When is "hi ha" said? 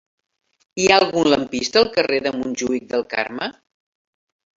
0.79-0.95